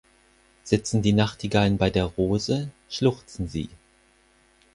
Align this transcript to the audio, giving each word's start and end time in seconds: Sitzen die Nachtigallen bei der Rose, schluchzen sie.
Sitzen 0.63 1.03
die 1.03 1.13
Nachtigallen 1.13 1.77
bei 1.77 1.91
der 1.91 2.05
Rose, 2.05 2.71
schluchzen 2.89 3.47
sie. 3.47 3.69